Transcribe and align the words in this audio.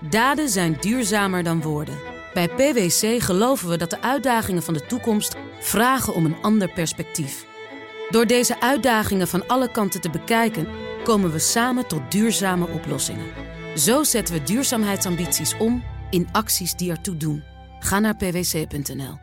Daden 0.00 0.48
zijn 0.48 0.76
duurzamer 0.80 1.42
dan 1.42 1.62
woorden. 1.62 1.98
Bij 2.34 2.48
PwC 2.48 3.22
geloven 3.22 3.68
we 3.68 3.76
dat 3.76 3.90
de 3.90 4.02
uitdagingen 4.02 4.62
van 4.62 4.74
de 4.74 4.86
toekomst 4.86 5.36
vragen 5.60 6.14
om 6.14 6.24
een 6.24 6.36
ander 6.42 6.72
perspectief. 6.72 7.46
Door 8.10 8.26
deze 8.26 8.60
uitdagingen 8.60 9.28
van 9.28 9.46
alle 9.46 9.70
kanten 9.70 10.00
te 10.00 10.10
bekijken, 10.10 10.68
komen 11.04 11.32
we 11.32 11.38
samen 11.38 11.86
tot 11.86 12.10
duurzame 12.10 12.68
oplossingen. 12.68 13.26
Zo 13.76 14.04
zetten 14.04 14.34
we 14.34 14.42
duurzaamheidsambities 14.42 15.56
om 15.56 15.84
in 16.10 16.28
acties 16.32 16.74
die 16.74 16.90
ertoe 16.90 17.16
doen. 17.16 17.42
Ga 17.80 17.98
naar 17.98 18.16
pwc.nl. 18.16 19.18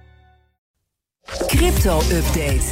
Crypto-update. 1.48 2.66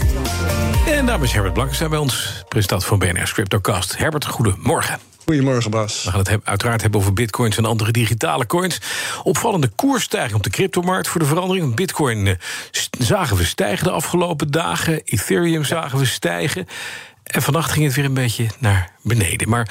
En 0.87 1.05
dames 1.05 1.27
is 1.27 1.33
Herbert 1.33 1.53
Blankenstein 1.53 1.89
bij 1.89 1.99
ons, 1.99 2.43
presentator 2.47 2.87
van 2.87 2.99
BNR's 2.99 3.33
Cryptocast. 3.33 3.97
Herbert, 3.97 4.25
goedemorgen. 4.25 5.12
Goedemorgen, 5.25 5.71
Bas. 5.71 6.03
We 6.03 6.09
gaan 6.09 6.19
het 6.19 6.27
he- 6.29 6.37
uiteraard 6.43 6.81
hebben 6.81 6.99
over 6.99 7.13
bitcoins 7.13 7.57
en 7.57 7.65
andere 7.65 7.91
digitale 7.91 8.45
coins. 8.45 8.79
Opvallende 9.23 9.67
koersstijging 9.67 10.35
op 10.35 10.43
de 10.43 10.49
cryptomarkt 10.49 11.07
voor 11.07 11.19
de 11.19 11.27
verandering. 11.27 11.75
Bitcoin 11.75 12.27
eh, 12.27 12.33
zagen 12.99 13.37
we 13.37 13.43
stijgen 13.45 13.83
de 13.85 13.91
afgelopen 13.91 14.51
dagen. 14.51 15.01
Ethereum 15.03 15.63
zagen 15.63 15.99
we 15.99 16.05
stijgen. 16.05 16.67
En 17.23 17.41
vannacht 17.41 17.71
ging 17.71 17.85
het 17.85 17.95
weer 17.95 18.05
een 18.05 18.13
beetje 18.13 18.45
naar 18.59 18.91
beneden. 19.01 19.49
Maar 19.49 19.69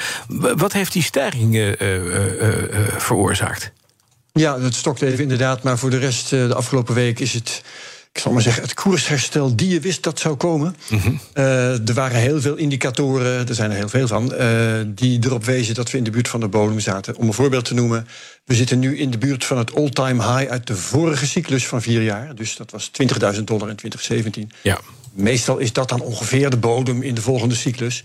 wat 0.56 0.72
heeft 0.72 0.92
die 0.92 1.02
stijging 1.02 1.54
eh, 1.54 1.96
eh, 1.96 2.88
veroorzaakt? 2.96 3.72
Ja, 4.32 4.60
het 4.60 4.74
stokt 4.74 5.02
even 5.02 5.22
inderdaad, 5.22 5.62
maar 5.62 5.78
voor 5.78 5.90
de 5.90 5.98
rest 5.98 6.30
de 6.30 6.54
afgelopen 6.54 6.94
week 6.94 7.20
is 7.20 7.32
het. 7.32 7.62
Ik 8.12 8.20
zal 8.20 8.32
maar 8.32 8.42
zeggen, 8.42 8.62
het 8.62 8.74
koersherstel 8.74 9.56
die 9.56 9.68
je 9.68 9.80
wist 9.80 10.02
dat 10.02 10.18
zou 10.18 10.34
komen. 10.34 10.76
Eh, 11.32 11.88
er 11.88 11.94
waren 11.94 12.18
heel 12.18 12.40
veel 12.40 12.56
indicatoren, 12.56 13.48
er 13.48 13.54
zijn 13.54 13.70
er 13.70 13.76
heel 13.76 13.88
veel 13.88 14.06
van, 14.06 14.34
eh, 14.34 14.48
die 14.86 15.24
erop 15.24 15.44
wezen 15.44 15.74
dat 15.74 15.90
we 15.90 15.98
in 15.98 16.04
de 16.04 16.10
buurt 16.10 16.28
van 16.28 16.40
de 16.40 16.48
bodem 16.48 16.80
zaten. 16.80 17.16
Om 17.16 17.26
een 17.26 17.32
voorbeeld 17.32 17.64
te 17.64 17.74
noemen, 17.74 18.06
we 18.44 18.54
zitten 18.54 18.78
nu 18.78 18.98
in 18.98 19.10
de 19.10 19.18
buurt 19.18 19.44
van 19.44 19.58
het 19.58 19.74
all-time 19.74 20.22
high 20.22 20.50
uit 20.50 20.66
de 20.66 20.76
vorige 20.76 21.26
cyclus 21.26 21.66
van 21.66 21.82
vier 21.82 22.02
jaar. 22.02 22.34
Dus 22.34 22.56
dat 22.56 22.70
was 22.70 22.88
20.000 22.88 23.46
dollar 23.46 23.68
in 23.68 23.76
2017. 23.76 24.50
Ja. 24.62 24.80
Meestal 25.12 25.58
is 25.58 25.72
dat 25.72 25.88
dan 25.88 26.00
ongeveer 26.00 26.50
de 26.50 26.56
bodem 26.56 27.02
in 27.02 27.14
de 27.14 27.22
volgende 27.22 27.54
cyclus. 27.54 28.02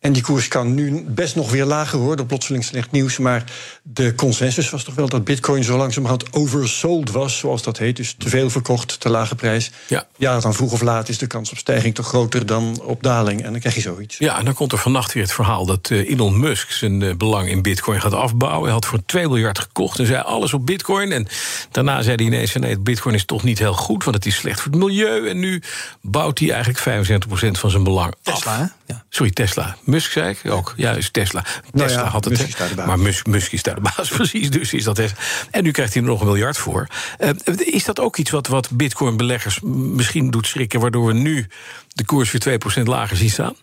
En 0.00 0.12
die 0.12 0.22
koers 0.22 0.48
kan 0.48 0.74
nu 0.74 1.04
best 1.06 1.36
nog 1.36 1.50
weer 1.50 1.64
lager 1.64 1.98
worden, 1.98 2.16
door 2.16 2.26
plotseling 2.26 2.64
slecht 2.64 2.90
nieuws. 2.90 3.18
Maar 3.18 3.44
de 3.82 4.14
consensus 4.14 4.70
was 4.70 4.84
toch 4.84 4.94
wel 4.94 5.08
dat 5.08 5.24
Bitcoin 5.24 5.64
zo 5.64 5.76
langzamerhand 5.76 6.32
oversold 6.32 7.10
was, 7.10 7.38
zoals 7.38 7.62
dat 7.62 7.78
heet. 7.78 7.96
Dus 7.96 8.14
te 8.18 8.28
veel 8.28 8.50
verkocht, 8.50 9.00
te 9.00 9.08
lage 9.08 9.34
prijs. 9.34 9.70
Ja. 9.86 10.06
ja, 10.16 10.40
dan 10.40 10.54
vroeg 10.54 10.72
of 10.72 10.80
laat 10.80 11.08
is 11.08 11.18
de 11.18 11.26
kans 11.26 11.50
op 11.50 11.58
stijging 11.58 11.94
toch 11.94 12.06
groter 12.06 12.46
dan 12.46 12.80
op 12.82 13.02
daling. 13.02 13.42
En 13.42 13.50
dan 13.50 13.60
krijg 13.60 13.74
je 13.74 13.80
zoiets. 13.80 14.18
Ja, 14.18 14.38
en 14.38 14.44
dan 14.44 14.54
komt 14.54 14.72
er 14.72 14.78
vannacht 14.78 15.12
weer 15.12 15.22
het 15.22 15.32
verhaal 15.32 15.66
dat 15.66 15.90
eh, 15.90 16.10
Elon 16.10 16.40
Musk 16.40 16.70
zijn 16.70 17.02
eh, 17.02 17.14
belang 17.14 17.48
in 17.48 17.62
Bitcoin 17.62 18.00
gaat 18.00 18.14
afbouwen. 18.14 18.64
Hij 18.64 18.72
had 18.72 18.86
voor 18.86 19.04
2 19.06 19.28
miljard 19.28 19.58
gekocht 19.58 19.98
en 19.98 20.06
zei 20.06 20.22
alles 20.22 20.52
op 20.52 20.66
Bitcoin. 20.66 21.12
En 21.12 21.26
daarna 21.70 22.02
zei 22.02 22.16
hij 22.16 22.24
ineens: 22.24 22.54
nee, 22.54 22.78
Bitcoin 22.78 23.14
is 23.14 23.24
toch 23.24 23.42
niet 23.42 23.58
heel 23.58 23.74
goed, 23.74 24.04
want 24.04 24.16
het 24.16 24.26
is 24.26 24.36
slecht 24.36 24.60
voor 24.60 24.72
het 24.72 24.80
milieu. 24.80 25.28
En 25.28 25.38
nu 25.38 25.62
bouwt 26.02 26.38
hij 26.38 26.50
eigenlijk 26.50 27.06
75% 27.06 27.50
van 27.50 27.70
zijn 27.70 27.84
belang 27.84 28.14
Tesla, 28.22 28.52
af. 28.52 28.58
hè? 28.58 28.64
Ja. 28.94 28.99
Sorry, 29.12 29.30
Tesla. 29.32 29.76
Musk 29.84 30.12
zei 30.12 30.36
ik 30.42 30.52
ook. 30.52 30.74
Ja, 30.76 30.92
is 30.92 31.10
Tesla. 31.10 31.44
Tesla 31.74 32.02
ja, 32.02 32.08
had 32.08 32.24
het. 32.24 32.38
Musk. 32.38 32.74
Maar 32.86 32.98
Musk, 32.98 33.26
Musk 33.26 33.52
is 33.52 33.62
daar 33.62 33.74
de 33.74 33.80
baas, 33.80 34.08
precies. 34.18 34.50
Dus 34.50 34.72
is 34.72 34.84
dat 34.84 34.94
Tesla. 34.94 35.16
En 35.50 35.62
nu 35.62 35.70
krijgt 35.70 35.94
hij 35.94 36.02
er 36.02 36.08
nog 36.08 36.20
een 36.20 36.26
miljard 36.26 36.56
voor. 36.56 36.86
Eh, 37.18 37.30
is 37.58 37.84
dat 37.84 38.00
ook 38.00 38.16
iets 38.16 38.30
wat, 38.30 38.46
wat 38.46 38.70
Bitcoin-beleggers 38.70 39.60
misschien 39.62 40.30
doet 40.30 40.46
schrikken, 40.46 40.80
waardoor 40.80 41.06
we 41.06 41.12
nu 41.12 41.46
de 41.88 42.04
koers 42.04 42.30
weer 42.30 42.58
2% 42.80 42.82
lager 42.84 43.16
zien 43.16 43.30
staan? 43.30 43.54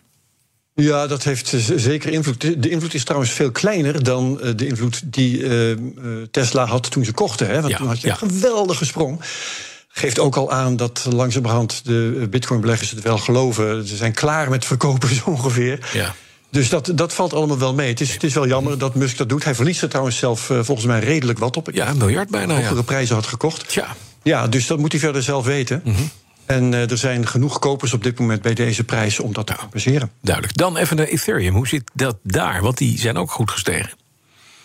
Ja, 0.74 1.06
dat 1.06 1.24
heeft 1.24 1.54
zeker 1.76 2.12
invloed. 2.12 2.40
De- 2.62 2.68
invloed 2.70 2.94
is 2.94 3.04
trouwens 3.04 3.32
veel 3.32 3.50
kleiner 3.50 4.04
dan 4.04 4.40
eh, 4.40 4.50
de 4.56 4.66
invloed 4.66 5.12
die 5.12 5.46
eh, 5.70 5.76
Tesla 6.30 6.66
had 6.66 6.90
toen 6.90 7.04
ze 7.04 7.12
kochten. 7.12 7.46
Hè? 7.46 7.54
Want 7.60 7.68
Ja, 7.68 7.76
toen 7.76 7.86
had 7.86 8.00
je 8.00 8.06
ja. 8.06 8.12
een 8.20 8.30
geweldige 8.30 8.84
sprong. 8.84 9.20
Geeft 9.98 10.18
ook 10.18 10.36
al 10.36 10.50
aan 10.52 10.76
dat 10.76 11.06
langzamerhand 11.10 11.80
de 11.84 12.26
Bitcoin-beleggers 12.30 12.90
het 12.90 13.02
wel 13.02 13.18
geloven. 13.18 13.86
Ze 13.86 13.96
zijn 13.96 14.12
klaar 14.12 14.50
met 14.50 14.64
verkopen 14.64 15.14
zo 15.14 15.22
ongeveer. 15.30 15.88
Ja. 15.92 16.14
Dus 16.50 16.68
dat, 16.68 16.90
dat 16.94 17.12
valt 17.14 17.32
allemaal 17.32 17.58
wel 17.58 17.74
mee. 17.74 17.88
Het 17.88 18.00
is, 18.00 18.12
het 18.12 18.22
is 18.24 18.34
wel 18.34 18.46
jammer 18.46 18.78
dat 18.78 18.94
Musk 18.94 19.16
dat 19.16 19.28
doet. 19.28 19.44
Hij 19.44 19.54
verliest 19.54 19.82
er 19.82 19.88
trouwens 19.88 20.16
zelf 20.18 20.50
eh, 20.50 20.58
volgens 20.62 20.86
mij 20.86 21.00
redelijk 21.00 21.38
wat 21.38 21.56
op. 21.56 21.68
Ik 21.68 21.74
Ja, 21.74 21.88
een 21.88 21.96
miljard 21.96 22.30
bijna. 22.30 22.54
hogere 22.54 22.74
Ja. 22.74 22.82
prijzen 22.82 23.14
had 23.14 23.26
gekocht. 23.26 23.68
Tja, 23.68 23.96
Ja, 24.22 24.46
dus 24.48 24.66
dat 24.66 24.78
moet 24.78 24.92
hij 24.92 25.00
verder 25.00 25.22
zelf 25.22 25.44
weten. 25.44 25.82
En 26.46 26.74
eh, 26.74 26.90
er 26.90 26.98
zijn 26.98 27.26
genoeg 27.26 27.58
kopers 27.58 27.92
op 27.92 28.02
dit 28.02 28.18
moment 28.18 28.42
bij 28.42 28.54
deze 28.54 28.84
prijs 28.84 29.20
om 29.20 29.32
dat 29.32 29.46
te 29.46 29.54
compenseren. 29.54 30.10
duidelijk. 30.22 30.56
Dan 30.56 30.76
even 30.76 30.96
naar 30.96 31.06
Ethereum. 31.06 31.54
Hoe 31.54 31.68
zit 31.68 31.90
dat 31.94 32.16
daar? 32.22 32.62
Want 32.62 32.78
die 32.78 32.98
zijn 32.98 33.16
ook 33.16 33.30
goed 33.30 33.50
gestegen. 33.50 33.90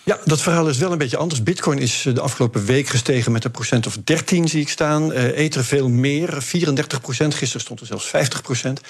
Ja, 0.05 0.19
dat 0.25 0.41
verhaal 0.41 0.69
is 0.69 0.77
wel 0.77 0.91
een 0.91 0.97
beetje 0.97 1.17
anders. 1.17 1.43
Bitcoin 1.43 1.77
is 1.77 2.05
eh, 2.05 2.13
de 2.13 2.21
afgelopen 2.21 2.65
week 2.65 2.87
gestegen 2.87 3.31
met 3.31 3.43
een 3.43 3.51
procent 3.51 3.87
of 3.87 3.97
13, 4.03 4.47
zie 4.47 4.61
ik 4.61 4.69
staan. 4.69 5.13
Eh 5.13 5.37
Ether 5.37 5.63
veel 5.63 5.89
meer, 5.89 6.41
34 6.41 7.01
procent. 7.01 7.33
Gisteren 7.35 7.61
stond 7.61 7.79
er 7.79 7.85
zelfs 7.85 8.05
50 8.05 8.41
procent. 8.41 8.81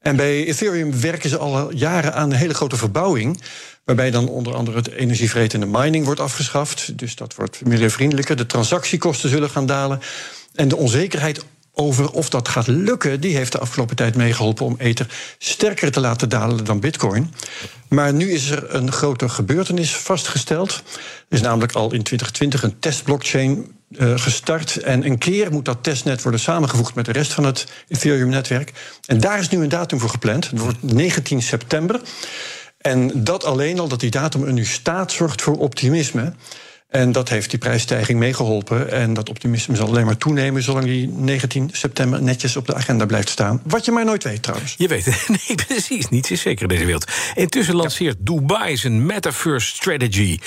En 0.00 0.16
bij 0.16 0.46
Ethereum 0.46 1.00
werken 1.00 1.30
ze 1.30 1.38
al 1.38 1.72
jaren 1.72 2.14
aan 2.14 2.30
een 2.30 2.36
hele 2.36 2.54
grote 2.54 2.76
verbouwing. 2.76 3.42
Waarbij 3.84 4.10
dan 4.10 4.28
onder 4.28 4.54
andere 4.54 4.76
het 4.76 4.90
energievretende 4.90 5.66
mining 5.66 6.04
wordt 6.04 6.20
afgeschaft. 6.20 6.98
Dus 6.98 7.16
dat 7.16 7.34
wordt 7.34 7.64
milieuvriendelijker. 7.64 8.36
De 8.36 8.46
transactiekosten 8.46 9.28
zullen 9.30 9.50
gaan 9.50 9.66
dalen. 9.66 10.00
En 10.54 10.68
de 10.68 10.76
onzekerheid 10.76 11.44
over 11.74 12.10
of 12.10 12.30
dat 12.30 12.48
gaat 12.48 12.66
lukken, 12.66 13.20
die 13.20 13.36
heeft 13.36 13.52
de 13.52 13.58
afgelopen 13.58 13.96
tijd 13.96 14.16
meegeholpen 14.16 14.66
om 14.66 14.74
Ether 14.78 15.34
sterker 15.38 15.90
te 15.90 16.00
laten 16.00 16.28
dalen 16.28 16.64
dan 16.64 16.80
Bitcoin. 16.80 17.34
Maar 17.88 18.14
nu 18.14 18.32
is 18.32 18.50
er 18.50 18.74
een 18.74 18.92
grote 18.92 19.28
gebeurtenis 19.28 19.96
vastgesteld. 19.96 20.82
Er 21.28 21.36
is 21.36 21.40
namelijk 21.40 21.72
al 21.72 21.92
in 21.92 22.02
2020 22.02 22.62
een 22.62 22.78
testblockchain 22.78 23.72
eh, 23.98 24.18
gestart. 24.18 24.76
En 24.76 25.04
een 25.06 25.18
keer 25.18 25.52
moet 25.52 25.64
dat 25.64 25.82
testnet 25.82 26.22
worden 26.22 26.40
samengevoegd 26.40 26.94
met 26.94 27.04
de 27.04 27.12
rest 27.12 27.32
van 27.32 27.44
het 27.44 27.66
Ethereum-netwerk. 27.88 28.72
En 29.06 29.20
daar 29.20 29.38
is 29.38 29.48
nu 29.48 29.62
een 29.62 29.68
datum 29.68 29.98
voor 29.98 30.10
gepland. 30.10 30.50
Het 30.50 30.58
wordt 30.58 30.82
19 30.82 31.42
september. 31.42 32.00
En 32.78 33.24
dat 33.24 33.44
alleen 33.44 33.78
al, 33.78 33.88
dat 33.88 34.00
die 34.00 34.10
datum 34.10 34.44
er 34.44 34.52
nu 34.52 34.64
staat, 34.64 35.12
zorgt 35.12 35.42
voor 35.42 35.58
optimisme. 35.58 36.32
En 36.92 37.12
dat 37.12 37.28
heeft 37.28 37.50
die 37.50 37.58
prijsstijging 37.58 38.18
meegeholpen. 38.18 38.90
En 38.90 39.14
dat 39.14 39.28
optimisme 39.28 39.76
zal 39.76 39.86
alleen 39.86 40.04
maar 40.04 40.16
toenemen 40.16 40.62
zolang 40.62 40.84
die 40.84 41.08
19 41.08 41.70
september 41.72 42.22
netjes 42.22 42.56
op 42.56 42.66
de 42.66 42.74
agenda 42.74 43.06
blijft 43.06 43.28
staan. 43.28 43.60
Wat 43.64 43.84
je 43.84 43.92
maar 43.92 44.04
nooit 44.04 44.24
weet 44.24 44.42
trouwens. 44.42 44.74
Je 44.78 44.88
weet 44.88 45.04
het. 45.04 45.28
Nee, 45.48 45.56
precies. 45.66 46.08
Niets 46.08 46.30
is 46.30 46.40
zeker 46.40 46.62
in 46.62 46.68
deze 46.68 46.84
wereld. 46.84 47.10
Intussen 47.34 47.74
lanceert 47.74 48.16
Dubai 48.20 48.76
zijn 48.76 49.06
Metaverse 49.06 49.66
Strategy. 49.66 50.38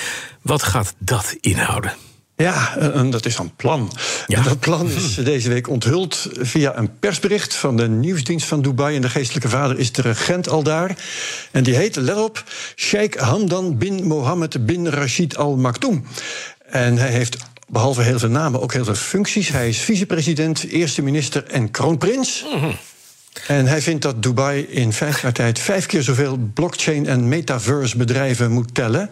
Wat 0.42 0.64
gaat 0.64 0.96
dat 0.98 1.36
inhouden? 1.42 1.94
Ja, 2.38 2.78
en 2.78 3.10
dat 3.10 3.26
is 3.26 3.38
een 3.38 3.56
plan. 3.56 3.92
Ja. 4.28 4.38
En 4.38 4.44
dat 4.44 4.60
plan 4.60 4.90
is 4.90 5.16
deze 5.16 5.50
week 5.50 5.70
onthuld 5.70 6.30
via 6.40 6.78
een 6.78 7.00
persbericht 7.00 7.56
van 7.56 7.78
de 7.78 7.88
nieuwsdienst 7.88 8.48
van 8.48 8.62
Dubai. 8.62 8.96
En 8.96 9.02
de 9.02 9.10
geestelijke 9.10 9.50
vader 9.50 9.80
is 9.80 9.92
de 9.92 10.02
regent 10.02 10.50
al 10.50 10.64
daar. 10.64 10.98
En 11.52 11.64
die 11.64 11.76
heet, 11.76 11.96
let 11.96 12.18
op, 12.18 12.44
Sheikh 12.76 13.22
Hamdan 13.22 13.78
bin 13.78 14.08
Mohammed 14.08 14.66
bin 14.66 14.88
Rashid 14.88 15.38
Al 15.38 15.56
Maktoum. 15.56 16.06
En 16.70 16.98
hij 16.98 17.12
heeft 17.12 17.38
behalve 17.68 18.02
heel 18.02 18.20
veel 18.20 18.30
namen 18.30 18.62
ook 18.62 18.74
heel 18.74 18.86
veel 18.86 18.96
functies. 18.96 19.50
Hij 19.50 19.70
is 19.70 19.80
vicepresident, 19.80 20.64
eerste 20.64 21.02
minister 21.02 21.44
en 21.44 21.72
kroonprins. 21.72 22.46
En 23.48 23.66
hij 23.66 23.82
vindt 23.82 24.02
dat 24.02 24.24
Dubai 24.24 24.62
in 24.62 24.94
vijf 24.94 25.22
jaar 25.22 25.34
tijd 25.34 25.60
vijf 25.60 25.86
keer 25.86 26.02
zoveel 26.02 26.38
blockchain- 26.54 27.08
en 27.08 27.28
metaverse 27.28 27.98
bedrijven 27.98 28.52
moet 28.52 28.74
tellen. 28.74 29.10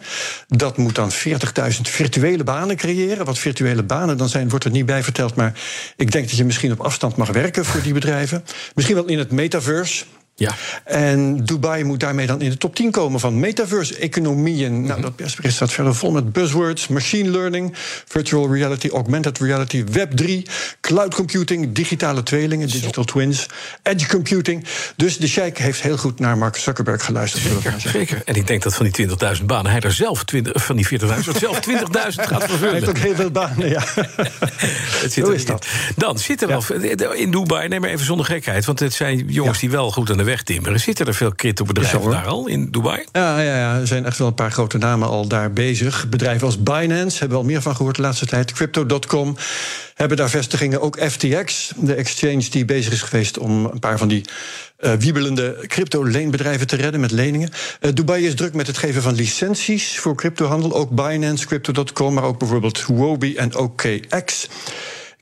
Dat 0.48 0.78
moet 0.78 0.96
dan 0.96 1.12
40.000 1.12 1.82
virtuele 1.82 2.44
banen 2.44 2.76
creëren. 2.76 3.26
Wat 3.26 3.40
virtuele 3.40 3.84
banen 3.84 4.18
dan 4.18 4.30
zijn, 4.30 4.50
wordt 4.50 4.66
er 4.66 4.72
niet 4.72 4.86
bij 4.86 5.04
verteld. 5.04 5.36
Maar 5.36 5.54
ik 5.96 6.12
denk 6.12 6.28
dat 6.28 6.38
je 6.38 6.46
misschien 6.46 6.72
op 6.72 6.80
afstand 6.80 7.16
mag 7.16 7.30
werken 7.30 7.66
voor 7.66 7.82
die 7.82 7.94
bedrijven. 7.94 8.44
Misschien 8.76 8.96
wel 8.96 9.08
in 9.08 9.18
het 9.18 9.32
metaverse. 9.32 10.04
Ja. 10.36 10.52
En 10.84 11.46
Dubai 11.46 11.84
moet 11.84 12.00
daarmee 12.00 12.26
dan 12.28 12.42
in 12.42 12.50
de 12.50 12.58
top 12.58 12.76
10 12.76 12.92
komen 12.92 13.20
van 13.20 13.40
metaverse-economieën. 13.40 14.86
Nou, 14.86 15.02
dat 15.02 15.16
persbericht 15.16 15.56
staat 15.56 15.72
verder 15.72 15.96
vol 15.96 16.12
met 16.12 16.32
buzzwords: 16.34 16.88
machine 16.88 17.30
learning, 17.30 17.74
virtual 18.08 18.54
reality, 18.54 18.90
augmented 18.90 19.38
reality, 19.40 19.84
Web3, 19.92 20.52
cloud 20.82 21.14
computing, 21.16 21.74
digitale 21.76 22.24
tweelingen, 22.24 22.68
digital 22.70 23.04
twins, 23.04 23.46
edge 23.84 24.08
computing. 24.08 24.66
Dus 24.96 25.18
de 25.18 25.28
sheik 25.28 25.58
heeft 25.58 25.82
heel 25.82 25.98
goed 25.98 26.20
naar 26.20 26.38
Mark 26.38 26.56
Zuckerberg 26.58 27.06
geluisterd. 27.06 27.44
Zeker. 27.78 28.22
En 28.26 28.36
ik 28.36 28.48
denk 28.48 28.64
dat 28.64 28.76
van 28.76 28.90
die 28.92 29.08
20.000 29.40 29.46
banen 29.46 29.72
hij 29.72 29.80
er 29.80 29.94
zelf 29.94 30.24
20, 30.24 30.64
van 30.66 30.76
die 30.76 30.88
40.000 31.00 31.08
zelf 31.40 31.60
20.000 31.70 31.72
gaat 31.72 31.94
Hij 31.94 32.04
heeft 32.32 32.46
vervullen. 32.46 32.88
ook 32.90 32.98
heel 32.98 33.16
veel 33.16 33.32
banen, 33.32 33.70
ja. 33.70 33.84
Het 35.04 35.14
zit 35.14 35.14
Zo 35.14 35.28
er 35.30 35.34
is 35.34 35.42
in. 35.42 35.48
dat. 35.48 35.68
Dan 35.96 36.20
zit 36.20 36.42
er 36.42 36.48
wel 36.48 36.64
in 37.14 37.32
Dubai, 37.32 37.68
neem 37.68 37.82
maar 37.82 37.90
even 37.90 38.06
zonder 38.06 38.26
gekheid, 38.26 38.66
want 38.66 38.80
het 38.80 38.94
zijn 38.94 39.26
jongens 39.28 39.60
die 39.60 39.70
wel 39.70 39.92
goed 39.92 40.12
aan 40.12 40.18
de 40.18 40.23
de 40.24 40.30
weg 40.30 40.44
timmeren. 40.44 40.80
Zitten 40.80 41.06
er 41.06 41.14
veel 41.14 41.36
cryptobedrijven 41.36 42.12
daar 42.12 42.28
al 42.28 42.48
in 42.48 42.72
Dubai? 42.72 43.04
Ja, 43.12 43.40
ja, 43.40 43.58
ja, 43.58 43.80
er 43.80 43.88
zijn 43.88 44.06
echt 44.06 44.18
wel 44.18 44.28
een 44.28 44.34
paar 44.34 44.52
grote 44.52 44.78
namen 44.78 45.08
al 45.08 45.28
daar 45.28 45.52
bezig. 45.54 46.10
Bedrijven 46.10 46.46
als 46.46 46.64
Binance 46.64 47.20
hebben 47.20 47.38
we 47.38 47.44
al 47.44 47.50
meer 47.50 47.62
van 47.62 47.76
gehoord 47.76 47.96
de 47.96 48.02
laatste 48.02 48.26
tijd. 48.26 48.52
Crypto.com 48.52 49.38
hebben 49.96 50.18
daar 50.18 50.30
vestigingen. 50.30 50.82
Ook 50.82 51.00
FTX, 51.00 51.72
de 51.76 51.94
exchange 51.94 52.50
die 52.50 52.66
bezig 52.66 52.94
is 52.94 53.02
geweest 53.02 53.38
om 53.38 53.66
een 53.66 53.80
paar 53.80 53.98
van 53.98 54.08
die 54.08 54.26
uh, 54.80 54.94
wiebelende 54.94 55.64
crypto-leenbedrijven 55.68 56.68
te 56.68 56.76
redden 56.76 57.00
met 57.00 57.12
leningen. 57.12 57.50
Uh, 57.82 57.92
Dubai 57.94 58.26
is 58.26 58.36
druk 58.36 58.54
met 58.54 58.68
het 58.68 58.78
geven 58.78 59.02
van 59.02 59.16
licenties 59.16 60.00
voor 60.00 60.16
cryptohandel. 60.16 60.74
Ook 60.74 60.90
Binance, 60.90 61.46
Crypto.com, 61.46 62.14
maar 62.14 62.24
ook 62.24 62.40
bijvoorbeeld 62.40 62.86
Huobi 62.86 63.36
en 63.36 63.56
OKX. 63.56 64.48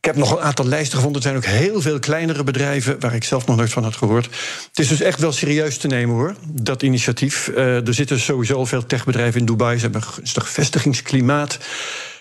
Ik 0.02 0.08
heb 0.08 0.16
nog 0.16 0.32
een 0.32 0.44
aantal 0.44 0.66
lijsten 0.66 0.98
gevonden. 0.98 1.22
Er 1.22 1.28
zijn 1.28 1.38
ook 1.38 1.62
heel 1.62 1.82
veel 1.82 2.00
kleinere 2.00 2.44
bedrijven 2.44 3.00
waar 3.00 3.16
ik 3.16 3.24
zelf 3.24 3.46
nog 3.46 3.56
nooit 3.56 3.72
van 3.72 3.84
had 3.84 3.96
gehoord. 3.96 4.26
Het 4.26 4.80
is 4.80 4.88
dus 4.88 5.02
echt 5.02 5.20
wel 5.20 5.32
serieus 5.32 5.78
te 5.78 5.88
nemen 5.88 6.16
hoor, 6.16 6.36
dat 6.48 6.82
initiatief. 6.82 7.48
Uh, 7.48 7.88
er 7.88 7.94
zitten 7.94 8.20
sowieso 8.20 8.66
veel 8.66 8.86
techbedrijven 8.86 9.40
in 9.40 9.46
Dubai. 9.46 9.76
Ze 9.76 9.82
hebben 9.82 10.02
een 10.02 10.08
gunstig 10.08 10.50
vestigingsklimaat. 10.50 11.60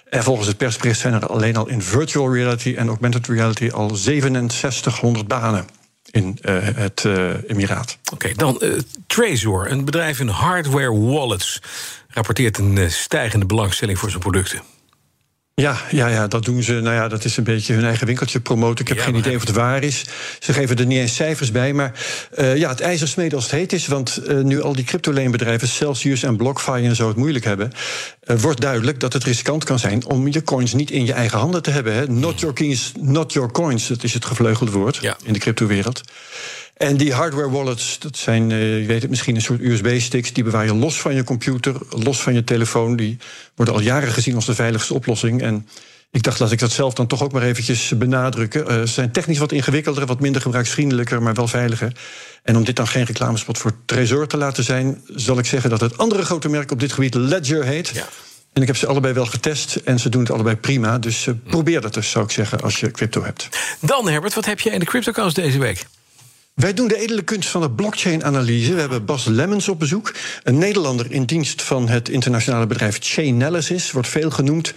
En 0.09 0.23
volgens 0.23 0.49
het 0.49 0.57
persbericht 0.57 0.99
zijn 0.99 1.15
er 1.15 1.27
alleen 1.27 1.57
al 1.57 1.69
in 1.69 1.83
virtual 1.83 2.35
reality 2.35 2.75
en 2.77 2.89
augmented 2.89 3.27
reality 3.27 3.71
al 3.71 3.95
6700 3.95 5.29
banen 5.29 5.67
in 6.11 6.39
uh, 6.43 6.59
het 6.63 7.05
uh, 7.07 7.31
Emiraat. 7.47 7.99
Oké, 8.13 8.33
dan 8.35 8.59
uh, 8.63 8.79
Trezor, 9.07 9.71
een 9.71 9.85
bedrijf 9.85 10.21
in 10.21 10.29
hardware 10.29 11.01
wallets, 11.01 11.63
rapporteert 12.09 12.59
een 12.59 12.91
stijgende 12.91 13.47
belangstelling 13.47 13.99
voor 13.99 14.11
zijn 14.11 14.23
producten. 14.23 14.63
Ja, 15.55 15.77
ja, 15.91 16.07
ja, 16.07 16.27
dat 16.27 16.45
doen 16.45 16.63
ze. 16.63 16.73
Nou 16.73 16.95
ja, 16.95 17.09
dat 17.09 17.25
is 17.25 17.37
een 17.37 17.45
beetje 17.45 17.75
hun 17.75 17.85
eigen 17.85 18.07
winkeltje 18.07 18.41
promoten. 18.41 18.85
Ik 18.85 18.89
heb 18.89 18.99
geen 18.99 19.15
idee 19.15 19.37
of 19.37 19.41
het 19.41 19.51
waar 19.51 19.83
is. 19.83 20.05
Ze 20.39 20.53
geven 20.53 20.77
er 20.77 20.87
niet 20.87 20.99
eens 20.99 21.15
cijfers 21.15 21.51
bij. 21.51 21.73
Maar 21.73 21.93
uh, 22.39 22.57
ja, 22.57 22.69
het 22.69 22.81
ijzer 22.81 23.09
smeden 23.09 23.35
als 23.35 23.45
het 23.45 23.53
heet 23.53 23.73
is. 23.73 23.87
Want 23.87 24.21
uh, 24.29 24.41
nu 24.41 24.63
al 24.63 24.75
die 24.75 24.85
cryptoleenbedrijven, 24.85 25.69
Celsius 25.69 26.23
en 26.23 26.37
BlockFi 26.37 26.85
en 26.85 26.97
zo 26.97 27.09
het 27.09 27.17
moeilijk 27.17 27.45
hebben, 27.45 27.73
uh, 28.25 28.37
wordt 28.37 28.61
duidelijk 28.61 29.01
dat 29.01 29.13
het 29.13 29.25
riskant 29.25 29.65
kan 29.65 29.79
zijn 29.79 30.05
om 30.05 30.29
je 30.29 30.43
coins 30.43 30.73
niet 30.73 30.91
in 30.91 31.07
je 31.07 31.13
eigen 31.13 31.39
handen 31.39 31.63
te 31.63 31.71
hebben. 31.71 31.95
Hè. 31.95 32.07
Not 32.07 32.41
your 32.41 32.55
keys, 32.55 32.93
not 33.01 33.33
your 33.33 33.51
coins. 33.51 33.87
Dat 33.87 34.03
is 34.03 34.15
het 34.15 34.25
gevleugelde 34.25 34.73
woord 34.73 34.99
ja. 35.01 35.17
in 35.23 35.33
de 35.33 35.39
cryptowereld. 35.39 36.01
En 36.81 36.97
die 36.97 37.13
hardware 37.13 37.51
wallets, 37.51 37.99
dat 37.99 38.17
zijn, 38.17 38.51
uh, 38.51 38.81
je 38.81 38.87
weet 38.87 39.01
het 39.01 39.11
misschien, 39.11 39.35
een 39.35 39.43
soort 39.43 39.61
USB-sticks. 39.61 40.33
Die 40.33 40.45
bewaar 40.45 40.65
je 40.65 40.75
los 40.75 41.01
van 41.01 41.15
je 41.15 41.25
computer, 41.25 41.75
los 41.89 42.23
van 42.23 42.35
je 42.35 42.45
telefoon. 42.45 42.97
Die 42.97 43.17
worden 43.55 43.75
al 43.75 43.81
jaren 43.81 44.13
gezien 44.13 44.35
als 44.35 44.47
de 44.47 44.55
veiligste 44.55 44.95
oplossing. 44.95 45.43
En 45.43 45.69
ik 46.11 46.23
dacht, 46.23 46.39
laat 46.39 46.53
ik 46.53 46.59
dat 46.59 46.71
zelf 46.71 46.95
dan 46.95 47.07
toch 47.07 47.23
ook 47.23 47.33
maar 47.33 47.43
eventjes 47.43 47.93
benadrukken. 47.99 48.61
Uh, 48.61 48.81
ze 48.81 48.87
zijn 48.87 49.13
technisch 49.13 49.39
wat 49.39 49.53
ingewikkelder, 49.53 50.07
wat 50.07 50.21
minder 50.21 50.43
gebruiksvriendelijker, 50.43 51.23
maar 51.23 51.35
wel 51.35 51.49
veiliger. 51.49 51.93
En 52.43 52.57
om 52.57 52.65
dit 52.65 52.77
dan 52.77 52.89
geen 52.89 53.05
reclamespot 53.05 53.59
voor 53.59 53.73
Trezor 53.85 54.27
te 54.27 54.37
laten 54.37 54.65
zijn, 54.65 55.03
zal 55.07 55.39
ik 55.39 55.47
zeggen 55.47 55.71
dat 55.71 55.81
het 55.81 55.99
andere 55.99 56.25
grote 56.25 56.49
merk 56.49 56.71
op 56.71 56.81
dit 56.81 56.93
gebied 56.93 57.15
Ledger 57.15 57.65
heet. 57.65 57.89
Ja. 57.89 58.09
En 58.53 58.63
ik 58.63 58.67
heb 58.67 58.77
ze 58.77 58.87
allebei 58.87 59.15
wel 59.15 59.27
getest 59.27 59.77
en 59.77 59.99
ze 59.99 60.09
doen 60.09 60.23
het 60.23 60.31
allebei 60.31 60.57
prima. 60.57 60.99
Dus 60.99 61.27
uh, 61.27 61.35
probeer 61.47 61.81
dat 61.81 61.95
dus, 61.95 62.11
zou 62.11 62.25
ik 62.25 62.31
zeggen, 62.31 62.61
als 62.61 62.81
je 62.81 62.91
crypto 62.91 63.25
hebt. 63.25 63.49
Dan, 63.81 64.09
Herbert, 64.09 64.35
wat 64.35 64.45
heb 64.45 64.61
je 64.61 64.71
in 64.71 64.79
de 64.79 64.87
CryptoCast 64.87 65.35
deze 65.35 65.59
week? 65.59 65.87
Wij 66.61 66.75
doen 66.75 66.89
de 66.89 66.99
edele 66.99 67.23
kunst 67.23 67.49
van 67.49 67.61
de 67.61 67.71
blockchain-analyse. 67.71 68.75
We 68.75 68.81
hebben 68.81 69.05
Bas 69.05 69.25
Lemmens 69.25 69.69
op 69.69 69.79
bezoek. 69.79 70.15
Een 70.43 70.59
Nederlander 70.59 71.13
in 71.13 71.25
dienst 71.25 71.63
van 71.63 71.89
het 71.89 72.09
internationale 72.09 72.67
bedrijf 72.67 72.99
Chainalysis. 73.01 73.91
Wordt 73.91 74.09
veel 74.09 74.31
genoemd 74.31 74.75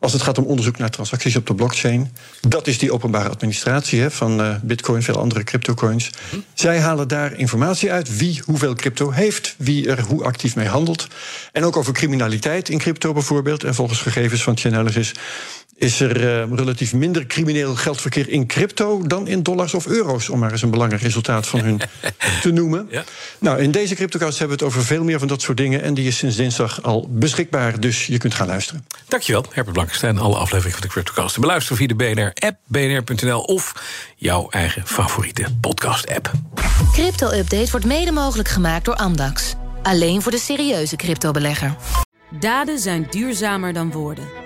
als 0.00 0.12
het 0.12 0.22
gaat 0.22 0.38
om 0.38 0.44
onderzoek 0.44 0.78
naar 0.78 0.90
transacties 0.90 1.36
op 1.36 1.46
de 1.46 1.54
blockchain. 1.54 2.12
Dat 2.48 2.66
is 2.66 2.78
die 2.78 2.92
openbare 2.92 3.28
administratie 3.28 4.00
hè, 4.00 4.10
van 4.10 4.40
uh, 4.40 4.54
bitcoin, 4.62 5.02
veel 5.02 5.18
andere 5.18 5.44
cryptocoins. 5.44 6.10
Zij 6.54 6.80
halen 6.80 7.08
daar 7.08 7.34
informatie 7.34 7.92
uit 7.92 8.16
wie 8.16 8.42
hoeveel 8.44 8.74
crypto 8.74 9.10
heeft, 9.10 9.54
wie 9.58 9.88
er 9.88 10.00
hoe 10.00 10.24
actief 10.24 10.56
mee 10.56 10.68
handelt. 10.68 11.06
En 11.52 11.64
ook 11.64 11.76
over 11.76 11.92
criminaliteit 11.92 12.68
in 12.68 12.78
crypto 12.78 13.12
bijvoorbeeld. 13.12 13.64
En 13.64 13.74
volgens 13.74 14.00
gegevens 14.00 14.42
van 14.42 14.56
Chainalysis 14.56 15.12
is 15.78 16.00
er 16.00 16.16
uh, 16.16 16.56
relatief 16.56 16.92
minder 16.92 17.26
crimineel 17.26 17.74
geldverkeer 17.74 18.28
in 18.28 18.46
crypto 18.46 19.06
dan 19.06 19.28
in 19.28 19.42
dollars 19.42 19.74
of 19.74 19.86
euro's, 19.86 20.28
om 20.28 20.38
maar 20.38 20.52
eens 20.52 20.62
een 20.62 20.70
belangrijk 20.70 21.02
resultaat 21.02 21.46
van 21.46 21.60
hun 21.60 21.80
te 22.42 22.50
noemen. 22.50 22.86
Ja. 22.90 23.04
Nou, 23.38 23.60
in 23.60 23.70
deze 23.70 23.94
CryptoCast 23.94 24.38
hebben 24.38 24.58
we 24.58 24.64
het 24.64 24.72
over 24.72 24.86
veel 24.86 25.04
meer 25.04 25.18
van 25.18 25.28
dat 25.28 25.42
soort 25.42 25.56
dingen. 25.56 25.82
En 25.82 25.94
die 25.94 26.06
is 26.06 26.16
sinds 26.16 26.36
dinsdag 26.36 26.82
al 26.82 27.08
beschikbaar, 27.10 27.80
dus 27.80 28.06
je 28.06 28.18
kunt 28.18 28.34
gaan 28.34 28.46
luisteren. 28.46 28.86
Dankjewel, 29.08 29.44
Herbert 29.50 29.72
Blankenstein. 29.72 30.18
Alle 30.18 30.36
afleveringen 30.36 30.78
van 30.78 30.80
de 30.80 30.88
CryptoCast 30.88 31.34
te 31.34 31.40
beluisteren 31.40 31.76
via 31.76 31.86
de 31.86 31.94
BNR-app, 31.94 32.58
bnr.nl 32.64 33.40
of 33.40 33.72
jouw 34.16 34.48
eigen 34.50 34.86
favoriete 34.86 35.46
podcast-app. 35.60 36.30
Crypto-update 36.92 37.70
wordt 37.70 37.86
mede 37.86 38.12
mogelijk 38.12 38.48
gemaakt 38.48 38.84
door 38.84 38.94
Amdax. 38.94 39.54
Alleen 39.82 40.22
voor 40.22 40.32
de 40.32 40.38
serieuze 40.38 40.96
cryptobelegger. 40.96 41.76
Daden 42.40 42.78
zijn 42.78 43.06
duurzamer 43.10 43.72
dan 43.72 43.90
woorden. 43.90 44.45